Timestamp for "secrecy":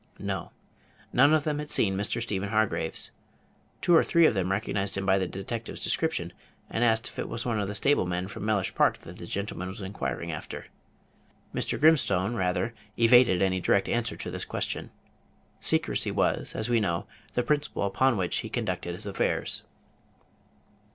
15.59-16.09